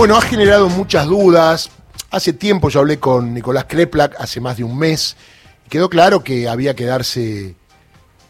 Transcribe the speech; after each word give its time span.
Bueno, 0.00 0.16
ha 0.16 0.22
generado 0.22 0.70
muchas 0.70 1.06
dudas. 1.06 1.68
Hace 2.10 2.32
tiempo 2.32 2.70
yo 2.70 2.80
hablé 2.80 2.98
con 2.98 3.34
Nicolás 3.34 3.66
Kreplak, 3.68 4.18
hace 4.18 4.40
más 4.40 4.56
de 4.56 4.64
un 4.64 4.78
mes. 4.78 5.14
Quedó 5.68 5.90
claro 5.90 6.24
que 6.24 6.48
había 6.48 6.74
que 6.74 6.86
darse 6.86 7.54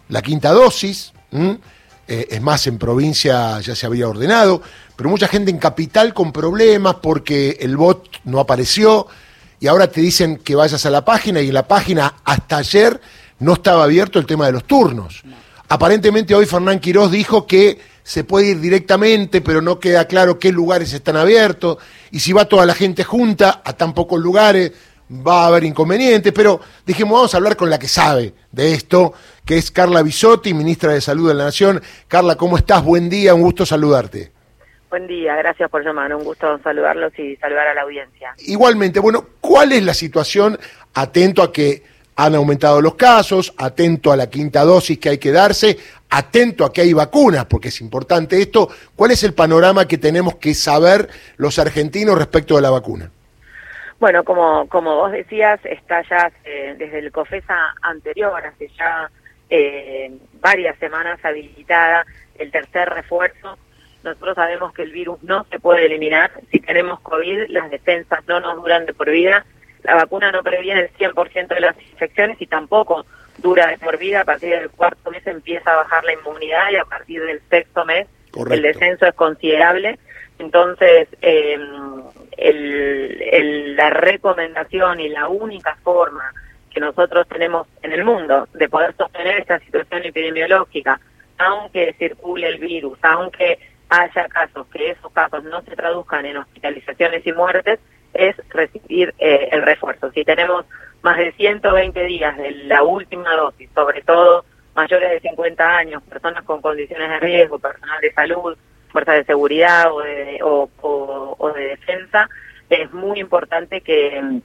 la 0.08 0.20
quinta 0.20 0.50
dosis. 0.50 1.12
Eh, 1.32 2.26
es 2.28 2.42
más, 2.42 2.66
en 2.66 2.76
provincia 2.76 3.60
ya 3.60 3.76
se 3.76 3.86
había 3.86 4.08
ordenado, 4.08 4.60
pero 4.96 5.10
mucha 5.10 5.28
gente 5.28 5.52
en 5.52 5.58
capital 5.58 6.12
con 6.12 6.32
problemas 6.32 6.96
porque 6.96 7.58
el 7.60 7.76
bot 7.76 8.18
no 8.24 8.40
apareció 8.40 9.06
y 9.60 9.68
ahora 9.68 9.86
te 9.86 10.00
dicen 10.00 10.38
que 10.38 10.56
vayas 10.56 10.84
a 10.86 10.90
la 10.90 11.04
página 11.04 11.40
y 11.40 11.50
en 11.50 11.54
la 11.54 11.68
página 11.68 12.16
hasta 12.24 12.56
ayer 12.56 13.00
no 13.38 13.52
estaba 13.52 13.84
abierto 13.84 14.18
el 14.18 14.26
tema 14.26 14.46
de 14.46 14.52
los 14.52 14.64
turnos. 14.64 15.22
Aparentemente 15.68 16.34
hoy 16.34 16.46
Fernán 16.46 16.80
Quirós 16.80 17.12
dijo 17.12 17.46
que 17.46 17.78
se 18.10 18.24
puede 18.24 18.48
ir 18.48 18.60
directamente, 18.60 19.40
pero 19.40 19.62
no 19.62 19.78
queda 19.78 20.08
claro 20.08 20.36
qué 20.36 20.50
lugares 20.50 20.92
están 20.92 21.16
abiertos, 21.16 21.78
y 22.10 22.18
si 22.18 22.32
va 22.32 22.44
toda 22.44 22.66
la 22.66 22.74
gente 22.74 23.04
junta 23.04 23.62
a 23.64 23.72
tan 23.74 23.94
pocos 23.94 24.18
lugares, 24.18 24.72
va 25.08 25.44
a 25.44 25.46
haber 25.46 25.62
inconvenientes, 25.62 26.32
pero 26.32 26.60
dijimos, 26.84 27.12
vamos 27.12 27.34
a 27.34 27.36
hablar 27.36 27.54
con 27.54 27.70
la 27.70 27.78
que 27.78 27.86
sabe 27.86 28.34
de 28.50 28.74
esto, 28.74 29.14
que 29.46 29.58
es 29.58 29.70
Carla 29.70 30.02
Bisotti, 30.02 30.52
ministra 30.54 30.92
de 30.92 31.00
Salud 31.00 31.28
de 31.28 31.34
la 31.34 31.44
Nación. 31.44 31.80
Carla, 32.08 32.34
¿cómo 32.34 32.56
estás? 32.56 32.82
Buen 32.82 33.08
día, 33.08 33.32
un 33.32 33.42
gusto 33.42 33.64
saludarte. 33.64 34.32
Buen 34.88 35.06
día, 35.06 35.36
gracias 35.36 35.70
por 35.70 35.84
llamar, 35.84 36.12
un 36.12 36.24
gusto 36.24 36.58
saludarlos 36.64 37.16
y 37.16 37.36
saludar 37.36 37.68
a 37.68 37.74
la 37.74 37.82
audiencia. 37.82 38.34
Igualmente, 38.38 38.98
bueno, 38.98 39.24
¿cuál 39.40 39.70
es 39.70 39.84
la 39.84 39.94
situación? 39.94 40.58
Atento 40.94 41.44
a 41.44 41.52
que 41.52 41.84
han 42.20 42.34
aumentado 42.34 42.82
los 42.82 42.96
casos, 42.96 43.54
atento 43.56 44.12
a 44.12 44.16
la 44.16 44.28
quinta 44.28 44.62
dosis 44.62 44.98
que 44.98 45.08
hay 45.08 45.18
que 45.18 45.32
darse, 45.32 45.78
atento 46.10 46.66
a 46.66 46.72
que 46.72 46.82
hay 46.82 46.92
vacunas, 46.92 47.46
porque 47.46 47.68
es 47.68 47.80
importante 47.80 48.42
esto. 48.42 48.68
¿Cuál 48.94 49.12
es 49.12 49.24
el 49.24 49.32
panorama 49.32 49.88
que 49.88 49.96
tenemos 49.96 50.36
que 50.36 50.52
saber 50.52 51.08
los 51.38 51.58
argentinos 51.58 52.18
respecto 52.18 52.56
de 52.56 52.60
la 52.60 52.68
vacuna? 52.68 53.10
Bueno, 53.98 54.22
como, 54.22 54.68
como 54.68 54.96
vos 54.96 55.12
decías, 55.12 55.60
está 55.64 56.02
ya 56.10 56.30
eh, 56.44 56.74
desde 56.76 56.98
el 56.98 57.10
COFESA 57.10 57.74
anterior, 57.80 58.44
hace 58.44 58.68
ya 58.76 59.10
eh, 59.48 60.12
varias 60.42 60.78
semanas 60.78 61.18
habilitada 61.22 62.04
el 62.38 62.50
tercer 62.50 62.90
refuerzo. 62.90 63.56
Nosotros 64.04 64.34
sabemos 64.34 64.74
que 64.74 64.82
el 64.82 64.92
virus 64.92 65.22
no 65.22 65.46
se 65.50 65.58
puede 65.58 65.86
eliminar. 65.86 66.32
Si 66.50 66.60
tenemos 66.60 67.00
COVID, 67.00 67.48
las 67.48 67.70
defensas 67.70 68.20
no 68.28 68.40
nos 68.40 68.56
duran 68.56 68.84
de 68.84 68.92
por 68.92 69.10
vida 69.10 69.46
la 69.84 69.94
vacuna 69.94 70.30
no 70.32 70.42
previene 70.42 70.80
el 70.80 70.92
100% 70.92 71.48
de 71.48 71.60
las 71.60 71.76
infecciones 71.80 72.40
y 72.40 72.46
tampoco 72.46 73.04
dura 73.38 73.68
de 73.68 73.78
por 73.78 73.98
vida. 73.98 74.20
A 74.20 74.24
partir 74.24 74.50
del 74.50 74.70
cuarto 74.70 75.10
mes 75.10 75.26
empieza 75.26 75.72
a 75.72 75.76
bajar 75.76 76.04
la 76.04 76.12
inmunidad 76.12 76.70
y 76.70 76.76
a 76.76 76.84
partir 76.84 77.22
del 77.22 77.40
sexto 77.48 77.84
mes 77.84 78.06
el 78.50 78.62
descenso 78.62 79.06
es 79.06 79.14
considerable. 79.14 79.98
Entonces, 80.38 81.08
em, 81.20 82.02
la 83.76 83.90
recomendación 83.90 85.00
y 85.00 85.08
la 85.08 85.28
única 85.28 85.76
forma 85.82 86.32
que 86.70 86.80
nosotros 86.80 87.26
tenemos 87.28 87.66
en 87.82 87.92
el 87.92 88.04
mundo 88.04 88.48
de 88.54 88.68
poder 88.68 88.94
sostener 88.96 89.40
esta 89.40 89.58
situación 89.58 90.04
epidemiológica, 90.04 91.00
aunque 91.38 91.94
circule 91.98 92.48
el 92.48 92.58
virus, 92.58 92.98
aunque 93.02 93.58
haya 93.88 94.28
casos, 94.28 94.66
que 94.68 94.90
esos 94.90 95.12
casos 95.12 95.42
no 95.44 95.62
se 95.62 95.74
traduzcan 95.74 96.24
en 96.24 96.36
hospitalizaciones 96.36 97.26
y 97.26 97.32
muertes, 97.32 97.80
es 98.20 98.36
recibir 98.50 99.14
eh, 99.18 99.48
el 99.52 99.62
refuerzo. 99.62 100.10
Si 100.12 100.24
tenemos 100.24 100.66
más 101.02 101.16
de 101.16 101.32
120 101.32 102.04
días 102.04 102.36
de 102.36 102.50
la 102.66 102.82
última 102.82 103.34
dosis, 103.34 103.70
sobre 103.74 104.02
todo 104.02 104.44
mayores 104.74 105.10
de 105.10 105.20
50 105.28 105.76
años, 105.76 106.02
personas 106.02 106.44
con 106.44 106.60
condiciones 106.60 107.08
de 107.08 107.20
riesgo, 107.20 107.58
personal 107.58 108.00
de 108.00 108.12
salud, 108.12 108.56
fuerzas 108.88 109.16
de 109.16 109.24
seguridad 109.24 109.92
o 109.92 110.00
de, 110.00 110.38
o, 110.42 111.52
de 111.54 111.62
defensa, 111.68 112.28
es 112.68 112.92
muy 112.92 113.20
importante 113.20 113.80
que 113.80 114.20
mm, 114.20 114.40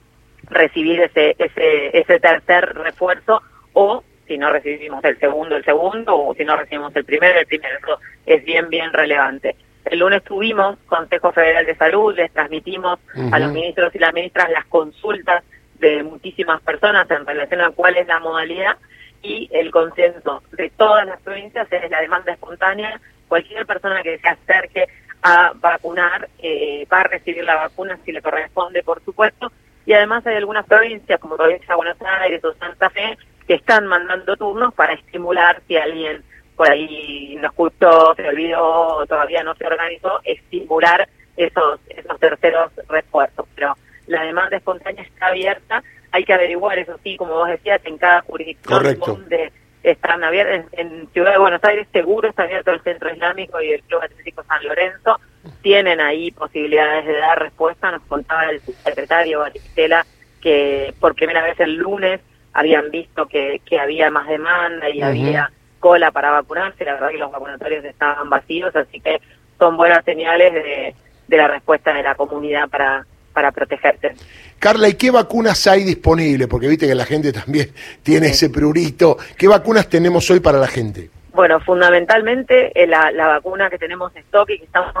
recibir 0.48 1.00
ese, 1.00 1.36
ese, 1.38 1.98
ese 1.98 2.20
tercer 2.20 2.74
refuerzo 2.74 3.42
o 3.72 4.02
si 4.26 4.38
no 4.38 4.50
recibimos 4.50 5.04
el 5.04 5.18
segundo, 5.18 5.56
el 5.56 5.64
segundo, 5.64 6.16
o 6.16 6.34
si 6.34 6.44
no 6.44 6.56
recibimos 6.56 6.94
el 6.96 7.04
primero, 7.04 7.38
el 7.38 7.46
primero. 7.46 7.76
Eso 7.78 8.00
es 8.26 8.44
bien, 8.44 8.68
bien 8.68 8.92
relevante. 8.92 9.54
El 9.86 10.00
lunes 10.00 10.24
tuvimos 10.24 10.76
Consejo 10.86 11.32
Federal 11.32 11.64
de 11.64 11.76
Salud, 11.76 12.14
les 12.14 12.32
transmitimos 12.32 12.98
a 13.32 13.38
los 13.38 13.52
ministros 13.52 13.94
y 13.94 13.98
las 13.98 14.12
ministras 14.12 14.50
las 14.50 14.66
consultas 14.66 15.44
de 15.78 16.02
muchísimas 16.02 16.60
personas 16.62 17.08
en 17.10 17.24
relación 17.24 17.60
a 17.60 17.70
cuál 17.70 17.96
es 17.96 18.06
la 18.06 18.18
modalidad 18.18 18.76
y 19.22 19.48
el 19.52 19.70
consenso 19.70 20.42
de 20.52 20.70
todas 20.70 21.06
las 21.06 21.20
provincias 21.20 21.68
es 21.70 21.90
la 21.90 22.00
demanda 22.00 22.32
espontánea. 22.32 23.00
Cualquier 23.28 23.64
persona 23.64 24.02
que 24.02 24.18
se 24.18 24.28
acerque 24.28 24.86
a 25.22 25.52
vacunar 25.54 26.28
eh, 26.40 26.86
va 26.92 27.00
a 27.00 27.04
recibir 27.04 27.44
la 27.44 27.56
vacuna 27.56 27.98
si 28.04 28.10
le 28.10 28.22
corresponde, 28.22 28.82
por 28.82 29.02
supuesto. 29.04 29.52
Y 29.84 29.92
además 29.92 30.26
hay 30.26 30.36
algunas 30.36 30.66
provincias, 30.66 31.20
como 31.20 31.36
provincia 31.36 31.68
de 31.68 31.76
Buenos 31.76 31.96
Aires 32.20 32.44
o 32.44 32.52
Santa 32.54 32.90
Fe, 32.90 33.16
que 33.46 33.54
están 33.54 33.86
mandando 33.86 34.36
turnos 34.36 34.74
para 34.74 34.94
estimular 34.94 35.62
si 35.68 35.76
alguien 35.76 36.24
por 36.56 36.70
ahí 36.70 37.36
no 37.40 37.48
escuchó, 37.48 38.14
se 38.16 38.28
olvidó, 38.28 39.04
todavía 39.06 39.42
no 39.42 39.54
se 39.54 39.66
organizó, 39.66 40.20
estimular 40.24 41.08
esos, 41.36 41.80
esos 41.88 42.18
terceros 42.18 42.72
refuerzos. 42.88 43.46
Pero 43.54 43.74
la 44.06 44.22
demanda 44.22 44.56
espontánea 44.56 45.02
está 45.02 45.26
abierta, 45.26 45.82
hay 46.12 46.24
que 46.24 46.32
averiguar, 46.32 46.78
eso 46.78 46.98
sí, 47.04 47.16
como 47.16 47.34
vos 47.34 47.48
decías, 47.48 47.80
en 47.84 47.98
cada 47.98 48.22
jurisdicción 48.22 48.98
donde 48.98 49.52
están 49.82 50.24
abiertos. 50.24 50.72
En, 50.72 51.08
Ciudad 51.12 51.32
de 51.32 51.38
Buenos 51.38 51.62
Aires 51.64 51.86
seguro 51.92 52.28
está 52.28 52.44
abierto 52.44 52.70
el 52.70 52.80
Centro 52.82 53.12
Islámico 53.12 53.60
y 53.60 53.72
el 53.72 53.82
Club 53.82 54.02
Atlético 54.02 54.42
San 54.44 54.64
Lorenzo. 54.64 55.20
Tienen 55.62 56.00
ahí 56.00 56.30
posibilidades 56.30 57.06
de 57.06 57.18
dar 57.18 57.40
respuesta. 57.40 57.92
Nos 57.92 58.02
contaba 58.02 58.46
el 58.46 58.60
subsecretario 58.60 59.40
Baristela 59.40 60.04
que 60.40 60.94
por 61.00 61.14
primera 61.14 61.42
vez 61.42 61.58
el 61.60 61.76
lunes 61.76 62.20
habían 62.52 62.90
visto 62.90 63.26
que, 63.26 63.60
que 63.64 63.78
había 63.78 64.10
más 64.10 64.26
demanda 64.26 64.88
y 64.88 65.02
había 65.02 65.50
cola 65.86 66.10
para 66.10 66.32
vacunarse, 66.32 66.84
la 66.84 66.94
verdad 66.94 67.10
que 67.10 67.18
los 67.18 67.30
vacunatorios 67.30 67.84
estaban 67.84 68.28
vacíos, 68.28 68.74
así 68.74 68.98
que 68.98 69.20
son 69.56 69.76
buenas 69.76 70.04
señales 70.04 70.52
de, 70.52 70.96
la 71.28 71.46
respuesta 71.46 71.94
de 71.94 72.02
la 72.02 72.16
comunidad 72.16 72.68
para, 72.68 73.06
para 73.32 73.52
protegerse. 73.52 74.16
Carla, 74.58 74.88
¿y 74.88 74.94
qué 74.94 75.12
vacunas 75.12 75.64
hay 75.68 75.84
disponibles? 75.84 76.48
Porque 76.48 76.66
viste 76.66 76.88
que 76.88 76.94
la 76.96 77.04
gente 77.04 77.32
también 77.32 77.70
tiene 78.02 78.26
ese 78.26 78.50
prurito. 78.50 79.16
¿Qué 79.38 79.46
vacunas 79.46 79.88
tenemos 79.88 80.28
hoy 80.28 80.40
para 80.40 80.58
la 80.58 80.66
gente? 80.66 81.08
Bueno, 81.32 81.60
fundamentalmente 81.60 82.72
eh, 82.74 82.88
la, 82.88 83.12
la 83.12 83.28
vacuna 83.28 83.70
que 83.70 83.78
tenemos 83.78 84.10
en 84.16 84.22
stock 84.22 84.50
y 84.50 84.58
que 84.58 84.64
estamos... 84.64 84.92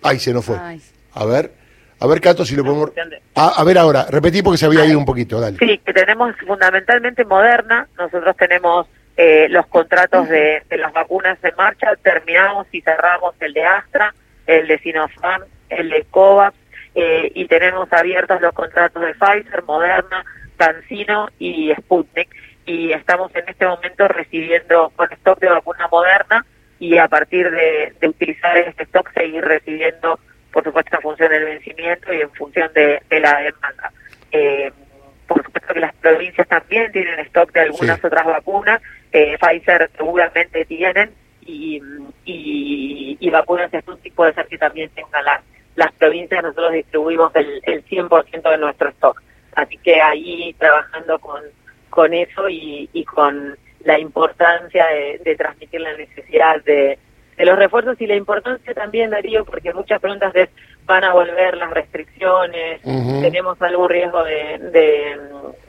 Ay, 0.00 0.20
se 0.20 0.32
nos 0.32 0.44
fue. 0.44 0.58
A 1.12 1.24
ver. 1.24 1.50
A 1.98 2.06
ver, 2.06 2.20
Cato, 2.20 2.44
si 2.44 2.54
lo 2.54 2.64
podemos... 2.64 2.92
A, 3.34 3.64
ver 3.64 3.78
ahora, 3.78 4.06
repetí 4.10 4.42
porque 4.42 4.58
se 4.58 4.66
había 4.66 4.84
ido 4.84 4.98
un 4.98 5.06
poquito, 5.06 5.40
dale. 5.40 5.56
Sí, 5.58 5.78
que 5.78 5.92
tenemos 5.92 6.36
fundamentalmente 6.46 7.24
Moderna, 7.24 7.88
nosotros 7.96 8.36
tenemos 8.36 8.86
eh, 9.16 9.46
los 9.48 9.66
contratos 9.66 10.28
de, 10.28 10.62
las 10.70 10.92
vacunas 10.92 11.38
en 11.42 11.56
marcha, 11.56 11.96
terminamos 12.02 12.66
y 12.70 12.82
cerramos 12.82 13.34
el 13.40 13.54
de 13.54 13.64
Astra, 13.64 14.14
el 14.46 14.68
de 14.68 14.78
Sinopharm, 14.78 15.44
el 15.70 15.88
de 15.88 16.04
COVAX, 16.10 16.54
eh, 16.94 17.32
y 17.34 17.46
tenemos 17.46 17.90
abiertos 17.92 18.42
los 18.42 18.52
contratos 18.52 19.02
de 19.02 19.14
Pfizer, 19.14 19.62
Moderna, 19.64 20.22
CanSino 20.58 21.28
y 21.38 21.72
Sputnik, 21.74 22.28
y 22.66 22.92
estamos 22.92 23.34
en 23.34 23.48
este 23.48 23.66
momento 23.66 24.06
recibiendo 24.08 24.92
con 24.96 25.10
stock 25.12 25.38
de 25.40 25.48
vacuna 25.48 25.88
Moderna, 25.90 26.44
y 26.78 26.98
a 26.98 27.08
partir 27.08 27.50
de, 27.50 27.94
de 27.98 28.08
utilizar 28.08 28.54
este 28.58 28.82
stock 28.82 29.10
seguir 29.14 29.42
recibiendo 29.42 30.20
por 30.56 30.64
supuesto 30.64 30.96
en 30.96 31.02
función 31.02 31.30
del 31.30 31.44
vencimiento 31.44 32.14
y 32.14 32.22
en 32.22 32.30
función 32.30 32.72
de, 32.72 32.98
la 33.10 33.42
demanda. 33.42 33.92
Eh, 34.32 34.72
por 35.26 35.44
supuesto 35.44 35.74
que 35.74 35.80
las 35.80 35.94
provincias 35.96 36.48
también 36.48 36.90
tienen 36.92 37.20
stock 37.26 37.52
de 37.52 37.60
algunas 37.60 38.02
otras 38.02 38.24
vacunas, 38.24 38.80
eh, 39.12 39.36
Pfizer 39.38 39.90
seguramente 39.94 40.64
tienen, 40.64 41.10
y, 41.42 41.82
y, 42.24 43.28
vacunas 43.28 43.70
de 43.70 43.82
Sputnik 43.82 44.14
puede 44.14 44.32
ser 44.32 44.46
que 44.46 44.56
también 44.56 44.88
tengan 44.94 45.26
las, 45.26 45.42
las 45.74 45.92
provincias, 45.92 46.42
nosotros 46.42 46.72
distribuimos 46.72 47.36
el, 47.36 47.60
el 47.64 47.84
100% 47.84 48.50
de 48.50 48.56
nuestro 48.56 48.88
stock. 48.88 49.22
Así 49.56 49.76
que 49.76 50.00
ahí 50.00 50.54
trabajando 50.58 51.18
con, 51.18 51.42
con 51.90 52.14
eso 52.14 52.48
y, 52.48 52.88
y 52.94 53.04
con 53.04 53.58
la 53.84 53.98
importancia 53.98 54.86
de 55.22 55.36
transmitir 55.36 55.82
la 55.82 55.94
necesidad 55.98 56.64
de, 56.64 56.98
de 57.36 57.44
los 57.44 57.58
refuerzos 57.58 58.00
y 58.00 58.06
la 58.06 58.16
importancia 58.16 58.72
también, 58.72 59.10
Darío, 59.10 59.44
porque 59.44 59.72
muchas 59.74 60.00
preguntas 60.00 60.34
es, 60.34 60.48
van 60.86 61.04
a 61.04 61.12
volver 61.12 61.56
las 61.56 61.70
restricciones, 61.70 62.80
tenemos 62.82 63.60
algún 63.60 63.88
riesgo 63.88 64.24
de, 64.24 65.18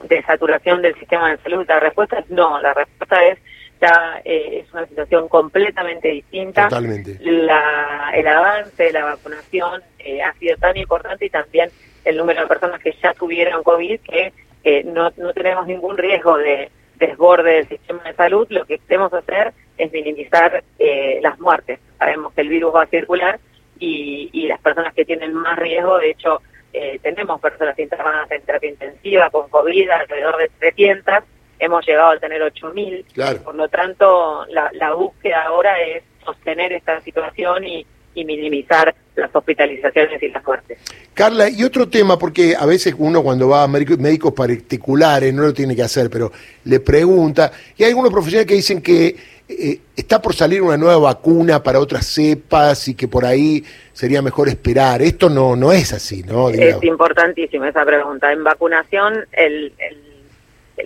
de, 0.08 0.22
saturación 0.22 0.80
del 0.80 0.94
sistema 0.94 1.30
de 1.30 1.38
salud. 1.38 1.66
La 1.68 1.80
respuesta 1.80 2.18
es 2.20 2.30
no, 2.30 2.60
la 2.60 2.72
respuesta 2.72 3.24
es 3.26 3.38
ya 3.80 4.20
eh, 4.24 4.64
es 4.64 4.72
una 4.72 4.86
situación 4.86 5.28
completamente 5.28 6.08
distinta. 6.08 6.68
Totalmente. 6.68 7.16
La, 7.20 8.10
el 8.14 8.26
avance 8.26 8.84
de 8.84 8.92
la 8.92 9.04
vacunación 9.04 9.82
eh, 9.98 10.22
ha 10.22 10.32
sido 10.34 10.56
tan 10.56 10.76
importante 10.76 11.26
y 11.26 11.30
también 11.30 11.70
el 12.04 12.16
número 12.16 12.42
de 12.42 12.46
personas 12.46 12.80
que 12.80 12.94
ya 13.02 13.12
tuvieron 13.14 13.62
COVID 13.62 14.00
que 14.00 14.32
eh, 14.64 14.82
no, 14.84 15.12
no 15.16 15.32
tenemos 15.32 15.66
ningún 15.66 15.96
riesgo 15.96 16.36
de 16.38 16.70
desborde 16.96 17.52
del 17.52 17.68
sistema 17.68 18.02
de 18.04 18.14
salud, 18.14 18.46
lo 18.50 18.64
que 18.64 18.78
queremos 18.78 19.12
hacer 19.12 19.52
es 19.78 19.92
minimizar 19.92 20.62
eh, 20.78 21.20
las 21.22 21.38
muertes. 21.40 21.78
Sabemos 21.98 22.32
que 22.34 22.42
el 22.42 22.48
virus 22.48 22.74
va 22.74 22.82
a 22.82 22.86
circular 22.86 23.38
y, 23.78 24.28
y 24.32 24.46
las 24.48 24.60
personas 24.60 24.92
que 24.94 25.04
tienen 25.04 25.32
más 25.32 25.58
riesgo, 25.58 25.98
de 25.98 26.10
hecho, 26.10 26.42
eh, 26.72 26.98
tenemos 27.02 27.40
personas 27.40 27.78
internadas 27.78 28.30
en 28.30 28.42
terapia 28.42 28.70
intensiva 28.70 29.30
con 29.30 29.48
COVID, 29.48 29.88
alrededor 29.90 30.36
de 30.36 30.50
300, 30.58 31.24
hemos 31.58 31.86
llegado 31.86 32.10
a 32.10 32.18
tener 32.18 32.42
8.000, 32.42 33.04
Claro. 33.14 33.42
por 33.42 33.54
lo 33.54 33.68
tanto, 33.68 34.44
la, 34.50 34.70
la 34.74 34.92
búsqueda 34.94 35.42
ahora 35.44 35.80
es 35.80 36.02
sostener 36.24 36.72
esta 36.72 37.00
situación 37.00 37.64
y, 37.64 37.86
y 38.20 38.24
minimizar 38.24 38.94
las 39.16 39.34
hospitalizaciones 39.34 40.22
y 40.22 40.28
las 40.28 40.44
muertes. 40.44 40.78
Carla, 41.14 41.48
y 41.48 41.62
otro 41.64 41.88
tema, 41.88 42.18
porque 42.18 42.54
a 42.58 42.66
veces 42.66 42.94
uno 42.98 43.22
cuando 43.22 43.48
va 43.48 43.64
a 43.64 43.68
médico- 43.68 43.96
médicos 43.98 44.32
particulares, 44.32 45.32
no 45.34 45.42
lo 45.42 45.52
tiene 45.54 45.74
que 45.74 45.82
hacer, 45.82 46.08
pero 46.10 46.30
le 46.64 46.80
pregunta, 46.80 47.50
y 47.76 47.82
hay 47.84 47.90
algunos 47.90 48.12
profesionales 48.12 48.46
que 48.46 48.54
dicen 48.54 48.80
que 48.82 49.16
eh, 49.48 49.80
está 49.96 50.20
por 50.20 50.34
salir 50.34 50.60
una 50.62 50.76
nueva 50.76 50.98
vacuna 50.98 51.62
para 51.62 51.80
otras 51.80 52.06
cepas 52.06 52.86
y 52.88 52.94
que 52.94 53.08
por 53.08 53.24
ahí 53.24 53.64
sería 53.94 54.20
mejor 54.20 54.48
esperar. 54.48 55.00
Esto 55.00 55.30
no, 55.30 55.56
no 55.56 55.72
es 55.72 55.92
así, 55.94 56.22
¿no? 56.22 56.50
Digamos. 56.50 56.82
Es 56.82 56.88
importantísima 56.88 57.68
esa 57.68 57.82
pregunta. 57.84 58.30
En 58.30 58.44
vacunación, 58.44 59.24
el, 59.32 59.72
el- 59.78 60.08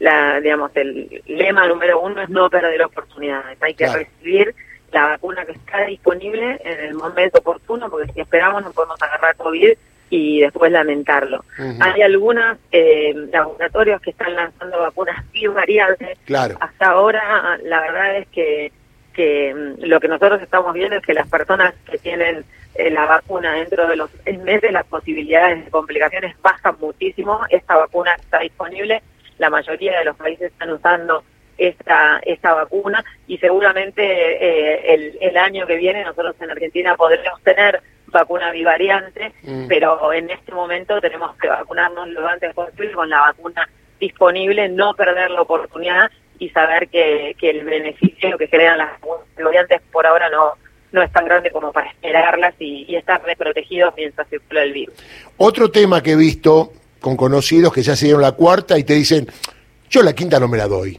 la, 0.00 0.40
digamos, 0.40 0.70
el 0.76 1.22
lema 1.26 1.66
número 1.68 2.00
uno 2.00 2.22
es 2.22 2.30
no 2.30 2.48
perder 2.48 2.82
oportunidades. 2.82 3.58
Hay 3.60 3.74
que 3.74 3.84
Claro. 3.84 3.98
recibir 3.98 4.54
la 4.92 5.06
vacuna 5.06 5.44
que 5.44 5.52
está 5.52 5.84
disponible 5.86 6.60
en 6.64 6.80
el 6.80 6.94
momento 6.94 7.38
oportuno, 7.38 7.88
porque 7.90 8.12
si 8.12 8.20
esperamos 8.20 8.62
no 8.62 8.72
podemos 8.72 9.00
agarrar 9.02 9.36
COVID 9.36 9.72
y 10.10 10.40
después 10.40 10.70
lamentarlo. 10.70 11.42
Hay 11.80 12.02
algunos 12.02 12.58
laboratorios 13.32 14.00
que 14.02 14.10
están 14.10 14.34
lanzando 14.34 14.78
vacunas 14.78 15.24
bivariantes. 15.32 16.18
Claro. 16.26 16.56
Hasta 16.60 16.90
ahora, 16.90 17.58
la 17.64 17.80
verdad 17.80 18.16
es 18.18 18.28
que, 18.28 18.72
que 19.14 19.54
mm, 19.54 19.84
lo 19.84 19.98
que 20.00 20.08
nosotros 20.08 20.42
estamos 20.42 20.74
viendo 20.74 20.96
es 20.96 21.02
que 21.02 21.14
las 21.14 21.26
personas 21.28 21.72
que 21.90 21.96
tienen 21.96 22.44
eh, 22.74 22.90
la 22.90 23.06
vacuna 23.06 23.54
dentro 23.54 23.88
de 23.88 23.96
los 23.96 24.10
seis 24.22 24.38
meses, 24.40 24.70
las 24.70 24.84
posibilidades 24.84 25.64
de 25.64 25.70
complicaciones 25.70 26.36
bajan 26.42 26.76
muchísimo. 26.78 27.40
Esta 27.48 27.76
vacuna 27.76 28.12
está 28.14 28.40
disponible, 28.40 29.02
la 29.38 29.48
mayoría 29.48 29.98
de 29.98 30.04
los 30.04 30.16
países 30.16 30.52
están 30.52 30.72
usando 30.72 31.24
esta, 31.58 32.20
esta 32.24 32.54
vacuna 32.54 33.04
y 33.26 33.38
seguramente 33.38 34.02
eh, 34.02 34.94
el, 34.94 35.18
el 35.20 35.36
año 35.36 35.66
que 35.66 35.76
viene 35.76 36.04
nosotros 36.04 36.34
en 36.40 36.50
Argentina 36.50 36.96
podremos 36.96 37.40
tener 37.42 37.80
vacuna 38.06 38.50
bivariante, 38.50 39.32
Mm. 39.42 39.66
pero 39.68 40.12
en 40.12 40.30
este 40.30 40.52
momento 40.52 41.00
tenemos 41.00 41.34
que 41.36 41.48
vacunarnos 41.48 42.08
lo 42.08 42.26
antes 42.28 42.52
posible 42.54 42.92
con 42.92 43.08
la 43.08 43.20
vacuna 43.20 43.68
disponible, 43.98 44.68
no 44.68 44.94
perder 44.94 45.30
la 45.30 45.42
oportunidad 45.42 46.10
y 46.38 46.48
saber 46.50 46.88
que, 46.88 47.34
que 47.38 47.50
el 47.50 47.64
beneficio 47.64 48.36
que 48.36 48.48
generan 48.48 48.78
las 48.78 48.92
vacunas 49.00 49.26
bivariantes 49.36 49.80
por 49.92 50.06
ahora 50.06 50.28
no, 50.28 50.52
no 50.92 51.02
es 51.02 51.10
tan 51.12 51.24
grande 51.24 51.50
como 51.50 51.72
para 51.72 51.88
esperarlas 51.90 52.54
y, 52.58 52.84
y 52.88 52.96
estar 52.96 53.22
desprotegidos 53.24 53.94
mientras 53.96 54.28
circula 54.28 54.62
el 54.62 54.72
virus. 54.72 54.94
Otro 55.36 55.70
tema 55.70 56.02
que 56.02 56.12
he 56.12 56.16
visto 56.16 56.72
con 57.00 57.16
conocidos 57.16 57.72
que 57.72 57.82
ya 57.82 57.96
se 57.96 58.06
dieron 58.06 58.22
la 58.22 58.32
cuarta 58.32 58.78
y 58.78 58.84
te 58.84 58.94
dicen, 58.94 59.26
yo 59.92 60.02
la 60.02 60.12
quinta 60.14 60.40
no 60.40 60.48
me 60.48 60.56
la 60.56 60.66
doy. 60.66 60.98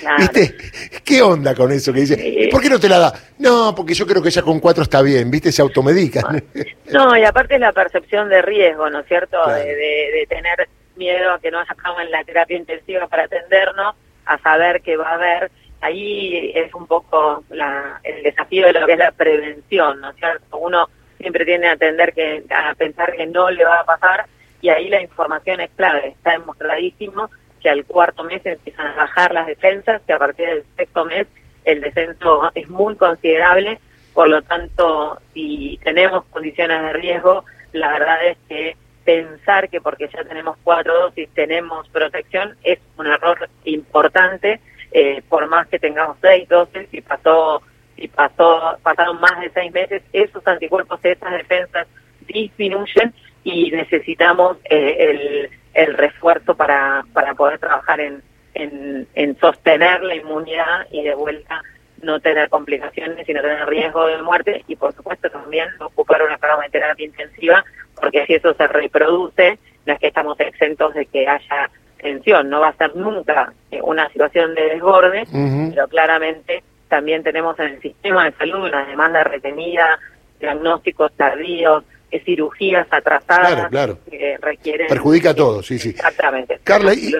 Claro. 0.00 0.16
¿Viste? 0.18 0.54
¿Qué 1.02 1.22
onda 1.22 1.54
con 1.54 1.72
eso 1.72 1.90
que 1.92 2.00
dice? 2.00 2.16
Sí. 2.16 2.36
¿Y 2.44 2.48
por 2.48 2.60
qué 2.60 2.68
no 2.68 2.78
te 2.78 2.88
la 2.88 2.98
da? 2.98 3.12
No, 3.38 3.74
porque 3.74 3.94
yo 3.94 4.06
creo 4.06 4.22
que 4.22 4.30
ya 4.30 4.42
con 4.42 4.60
cuatro 4.60 4.82
está 4.82 5.00
bien, 5.00 5.30
¿viste? 5.30 5.50
Se 5.50 5.62
automedican. 5.62 6.44
No, 6.92 7.16
y 7.16 7.24
aparte 7.24 7.54
es 7.54 7.60
la 7.60 7.72
percepción 7.72 8.28
de 8.28 8.42
riesgo, 8.42 8.90
¿no 8.90 9.00
es 9.00 9.06
cierto? 9.08 9.38
Claro. 9.42 9.58
De, 9.58 9.74
de- 9.74 10.10
de 10.18 10.26
tener 10.28 10.68
miedo 10.96 11.32
a 11.32 11.40
que 11.40 11.50
no 11.50 11.58
haya 11.60 11.74
cama 11.74 12.02
en 12.04 12.10
la 12.10 12.22
terapia 12.24 12.56
intensiva 12.58 13.06
para 13.08 13.24
atendernos, 13.24 13.94
a 14.26 14.38
saber 14.38 14.82
que 14.82 14.96
va 14.96 15.08
a 15.10 15.14
haber. 15.14 15.50
Ahí 15.80 16.52
es 16.54 16.72
un 16.74 16.86
poco 16.86 17.42
la- 17.50 18.00
el 18.04 18.22
desafío 18.22 18.66
de 18.66 18.74
lo 18.74 18.86
que 18.86 18.92
es 18.92 18.98
la 18.98 19.12
prevención, 19.12 20.00
¿no 20.02 20.10
es 20.10 20.16
cierto? 20.16 20.58
Uno 20.58 20.88
siempre 21.18 21.44
tiene 21.46 21.68
a 21.68 21.72
atender 21.72 22.12
que, 22.12 22.44
a 22.50 22.74
pensar 22.74 23.14
que 23.16 23.26
no 23.26 23.50
le 23.50 23.64
va 23.64 23.80
a 23.80 23.84
pasar 23.84 24.26
y 24.60 24.68
ahí 24.68 24.88
la 24.90 25.00
información 25.00 25.60
es 25.60 25.70
clave. 25.74 26.08
Está 26.08 26.32
demostradísimo 26.32 27.30
que 27.64 27.70
al 27.70 27.86
cuarto 27.86 28.24
mes 28.24 28.44
empiezan 28.44 28.88
a 28.88 28.94
bajar 28.94 29.32
las 29.32 29.46
defensas, 29.46 30.02
que 30.06 30.12
a 30.12 30.18
partir 30.18 30.46
del 30.46 30.64
sexto 30.76 31.06
mes 31.06 31.26
el 31.64 31.80
descenso 31.80 32.52
es 32.54 32.68
muy 32.68 32.94
considerable, 32.94 33.80
por 34.12 34.28
lo 34.28 34.42
tanto, 34.42 35.18
si 35.32 35.80
tenemos 35.82 36.26
condiciones 36.26 36.82
de 36.82 36.92
riesgo, 36.92 37.42
la 37.72 37.90
verdad 37.90 38.26
es 38.26 38.36
que 38.50 38.76
pensar 39.02 39.70
que 39.70 39.80
porque 39.80 40.10
ya 40.12 40.22
tenemos 40.24 40.58
cuatro 40.62 40.94
dosis 40.94 41.28
tenemos 41.34 41.88
protección 41.88 42.54
es 42.62 42.78
un 42.98 43.06
error 43.06 43.48
importante, 43.64 44.60
eh, 44.92 45.22
por 45.26 45.46
más 45.48 45.66
que 45.68 45.78
tengamos 45.78 46.18
seis 46.20 46.46
dosis, 46.46 46.86
si 46.90 47.00
pasó, 47.00 47.62
si 47.96 48.08
pasó, 48.08 48.78
pasaron 48.82 49.18
más 49.22 49.40
de 49.40 49.50
seis 49.54 49.72
meses, 49.72 50.02
esos 50.12 50.46
anticuerpos, 50.46 51.00
esas 51.02 51.32
defensas 51.32 51.86
disminuyen 52.26 53.14
y 53.44 53.70
necesitamos 53.70 54.56
eh, 54.64 54.96
el, 54.98 55.50
el 55.74 55.94
refuerzo 55.94 56.56
para, 56.56 57.04
para 57.12 57.34
poder 57.34 57.58
trabajar 57.58 58.00
en, 58.00 58.22
en, 58.54 59.06
en 59.14 59.38
sostener 59.38 60.02
la 60.02 60.16
inmunidad 60.16 60.86
y 60.90 61.02
de 61.02 61.14
vuelta 61.14 61.62
no 62.02 62.20
tener 62.20 62.48
complicaciones 62.48 63.28
y 63.28 63.32
no 63.32 63.40
tener 63.40 63.66
riesgo 63.66 64.06
de 64.06 64.20
muerte 64.22 64.64
y 64.66 64.76
por 64.76 64.94
supuesto 64.94 65.30
también 65.30 65.68
ocupar 65.80 66.22
una 66.22 66.38
cama 66.38 66.64
de 66.64 66.70
terapia 66.70 67.06
intensiva 67.06 67.64
porque 68.00 68.26
si 68.26 68.34
eso 68.34 68.54
se 68.54 68.66
reproduce 68.66 69.58
no 69.86 69.92
es 69.92 70.00
que 70.00 70.08
estamos 70.08 70.38
exentos 70.40 70.94
de 70.94 71.06
que 71.06 71.26
haya 71.26 71.70
tensión, 71.98 72.50
no 72.50 72.60
va 72.60 72.68
a 72.68 72.76
ser 72.76 72.94
nunca 72.94 73.52
eh, 73.70 73.80
una 73.82 74.08
situación 74.10 74.54
de 74.54 74.62
desborde, 74.74 75.24
pero 75.70 75.88
claramente 75.88 76.62
también 76.88 77.22
tenemos 77.22 77.58
en 77.58 77.66
el 77.66 77.80
sistema 77.80 78.26
de 78.26 78.32
salud 78.32 78.66
una 78.66 78.84
demanda 78.84 79.24
retenida, 79.24 79.98
diagnósticos 80.38 81.12
tardíos, 81.14 81.84
eh, 82.16 82.22
cirugías 82.24 82.86
atrasadas 82.90 83.48
Claro, 83.54 83.68
claro. 83.70 83.98
que 84.10 84.36
requieren... 84.40 84.86
Perjudica 84.86 85.30
a 85.30 85.34
todos, 85.34 85.66
sí, 85.66 85.78
sí. 85.78 85.90
Exactamente. 85.90 86.60
Carla, 86.62 86.94
y-. 86.94 87.12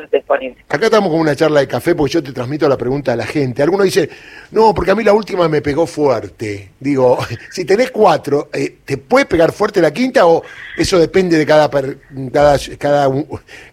Acá 0.69 0.87
estamos 0.87 1.11
con 1.11 1.21
una 1.21 1.35
charla 1.37 1.61
de 1.61 1.69
café 1.69 1.95
porque 1.95 2.13
yo 2.15 2.23
te 2.23 2.33
transmito 2.33 2.69
la 2.69 2.77
pregunta 2.77 3.13
a 3.13 3.17
la 3.17 3.27
gente. 3.27 3.63
Algunos 3.63 3.85
dicen, 3.85 4.09
no, 4.53 4.75
porque 4.75 4.91
a 4.91 4.95
mí 4.95 5.03
la 5.05 5.13
última 5.13 5.49
me 5.49 5.63
pegó 5.63 5.87
fuerte. 5.87 6.71
Digo, 6.81 7.19
si 7.51 7.65
tenés 7.65 7.91
cuatro, 7.91 8.49
eh, 8.53 8.77
¿te 8.85 8.97
puede 8.99 9.27
pegar 9.27 9.53
fuerte 9.53 9.81
la 9.81 9.93
quinta 9.93 10.27
o 10.27 10.43
eso 10.77 10.99
depende 10.99 11.37
de 11.39 11.47
cada, 11.47 11.71
per- 11.71 11.99
cada, 12.33 12.57
cada, 12.79 13.09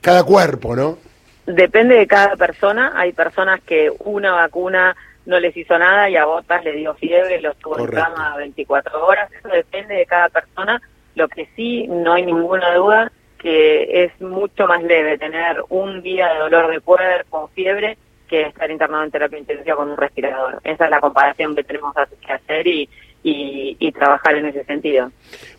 cada 0.01 0.23
cuerpo, 0.23 0.75
no? 0.75 0.97
Depende 1.45 1.95
de 1.95 2.07
cada 2.07 2.35
persona. 2.35 2.93
Hay 2.95 3.13
personas 3.13 3.61
que 3.61 3.89
una 3.99 4.31
vacuna 4.33 4.95
no 5.25 5.39
les 5.39 5.55
hizo 5.55 5.77
nada 5.77 6.09
y 6.09 6.15
a 6.15 6.27
otras 6.27 6.63
les 6.63 6.75
dio 6.75 6.93
fiebre, 6.95 7.41
los 7.41 7.55
tuvo 7.57 7.79
en 7.79 7.87
cama 7.87 8.35
24 8.37 9.05
horas. 9.05 9.29
Eso 9.37 9.49
depende 9.49 9.95
de 9.95 10.05
cada 10.05 10.29
persona. 10.29 10.81
Lo 11.15 11.27
que 11.27 11.47
sí, 11.55 11.87
no 11.87 12.13
hay 12.13 12.25
ninguna 12.25 12.73
duda, 12.75 13.11
que 13.37 14.03
es 14.03 14.21
mucho 14.21 14.67
más 14.67 14.83
leve 14.83 15.17
tener 15.17 15.63
un 15.69 16.01
día 16.01 16.33
de 16.33 16.39
dolor 16.39 16.71
de 16.71 16.79
cuerpo, 16.79 17.49
fiebre, 17.53 17.97
que 18.27 18.43
estar 18.43 18.69
internado 18.71 19.03
en 19.03 19.11
terapia 19.11 19.39
intensiva 19.39 19.75
con 19.75 19.89
un 19.89 19.97
respirador. 19.97 20.61
Esa 20.63 20.85
es 20.85 20.91
la 20.91 21.01
comparación 21.01 21.55
que 21.55 21.63
tenemos 21.63 21.93
que 22.25 22.31
hacer 22.31 22.65
y, 22.67 22.87
y, 23.23 23.75
y 23.79 23.91
trabajar 23.91 24.35
en 24.35 24.47
ese 24.47 24.63
sentido. 24.65 25.11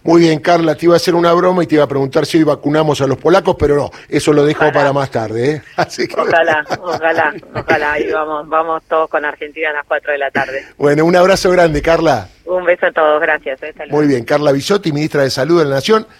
Muy 0.02 0.23
bien, 0.23 0.40
Carla, 0.40 0.75
te 0.75 0.87
iba 0.87 0.95
a 0.95 0.97
hacer 0.97 1.14
una 1.14 1.33
broma 1.33 1.62
y 1.62 1.66
te 1.66 1.76
iba 1.76 1.85
a 1.85 1.88
preguntar 1.88 2.26
si 2.26 2.38
hoy 2.38 2.45
vacunamos 2.45 3.00
a 3.00 3.07
los 3.07 3.19
polacos, 3.19 3.57
pero 3.59 3.76
no, 3.76 3.90
eso 4.09 4.33
lo 4.33 4.45
dejo 4.45 4.61
Ojalá. 4.61 4.73
para 4.73 4.92
más 4.92 5.11
tarde. 5.11 5.50
¿eh? 5.52 5.62
Así 5.76 6.09
que, 6.09 6.21
Ojalá, 6.21 6.64
ojalá, 6.83 7.35
ojalá. 7.54 8.00
Y 8.00 8.11
vamos, 8.11 8.49
vamos 8.49 8.83
todos 8.88 9.09
con 9.09 9.25
Argentina 9.25 9.71
a 9.71 9.75
las 9.75 9.87
4 9.87 10.12
de 10.12 10.19
la 10.19 10.31
tarde. 10.31 10.64
Bueno, 10.76 11.04
un 11.04 11.14
abrazo 11.14 11.50
grande, 11.50 11.81
Carla. 11.83 12.28
Un 12.45 12.64
beso 12.64 12.87
a 12.87 12.92
todos, 12.92 13.21
gracias. 13.21 13.62
eh. 13.62 13.73
Muy 13.90 14.09
bien, 14.09 14.25
Carla 14.25 14.50
Bisotti, 14.50 14.90
ministra 14.92 15.23
de 15.23 15.31
Salud 15.31 15.61
de 15.61 15.66
la 15.66 15.76
Nación. 15.76 16.07